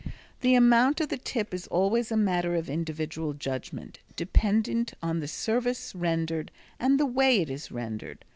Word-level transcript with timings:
The 0.39 0.55
amount 0.55 0.99
of 0.99 1.09
the 1.09 1.17
tip 1.17 1.53
is 1.53 1.67
always 1.67 2.11
a 2.11 2.17
matter 2.17 2.55
of 2.55 2.71
individual 2.71 3.33
judgment, 3.33 3.99
dependent 4.15 4.93
upon 4.93 5.19
the 5.19 5.27
service 5.27 5.93
rendered, 5.93 6.49
and 6.79 6.99
the 6.99 7.05
way 7.05 7.39
it 7.39 7.51
is 7.51 7.69
rendered. 7.71 8.25